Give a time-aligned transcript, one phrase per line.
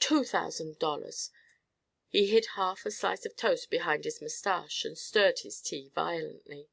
[0.00, 1.30] Two thousand dollars!"
[2.08, 6.68] He hid half a slice of toast behind his mustache and stirred his tea violently.